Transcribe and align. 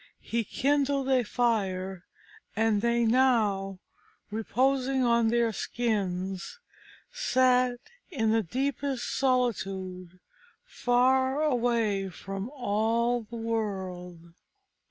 He 0.23 0.43
kindled 0.43 1.07
a 1.09 1.21
fire, 1.23 2.05
and 2.55 2.81
they 2.81 3.05
now, 3.05 3.77
reposing 4.31 5.03
on 5.03 5.27
their 5.27 5.53
skins, 5.53 6.57
sat 7.11 7.77
in 8.09 8.31
the 8.31 8.41
deepest 8.41 9.07
solitude 9.15 10.19
far 10.65 11.43
away 11.43 12.09
from 12.09 12.49
all 12.49 13.21
the 13.21 13.35
world. 13.35 14.33